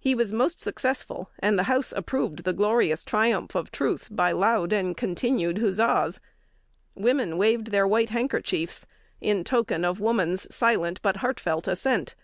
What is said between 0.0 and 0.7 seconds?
He was most